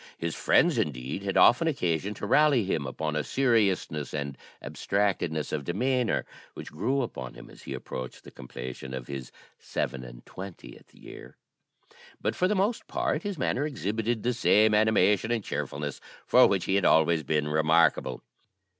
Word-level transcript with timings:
His 0.17 0.33
friends, 0.35 0.79
indeed, 0.79 1.21
had 1.21 1.37
often 1.37 1.67
occasion 1.67 2.15
to 2.15 2.25
rally 2.25 2.63
him 2.63 2.87
upon 2.87 3.15
a 3.15 3.23
seriousness 3.23 4.15
and 4.15 4.35
abstractedness 4.59 5.51
of 5.51 5.63
demeanour, 5.63 6.25
which 6.55 6.71
grew 6.71 7.03
upon 7.03 7.35
him 7.35 7.51
as 7.51 7.61
he 7.61 7.75
approached 7.75 8.23
the 8.23 8.31
completion 8.31 8.95
of 8.95 9.05
his 9.05 9.31
seven 9.59 10.03
and 10.03 10.25
twentieth 10.25 10.95
year, 10.95 11.37
but 12.19 12.35
for 12.35 12.47
the 12.47 12.55
most 12.55 12.87
part 12.87 13.21
his 13.21 13.37
manner 13.37 13.67
exhibited 13.67 14.23
the 14.23 14.33
same 14.33 14.73
animation 14.73 15.29
and 15.29 15.43
cheerfulness 15.43 16.01
for 16.25 16.47
which 16.47 16.65
he 16.65 16.73
had 16.73 16.85
always 16.85 17.21
been 17.21 17.47
remarkable. 17.47 18.23